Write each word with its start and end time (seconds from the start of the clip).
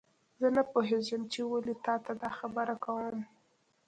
زه 0.39 0.47
نه 0.55 0.63
پوهیږم 0.71 1.21
چې 1.31 1.39
ولې 1.51 1.75
تا 1.85 1.95
ته 2.05 2.11
دا 2.21 2.29
خبره 2.39 2.75
کوم 2.83 3.17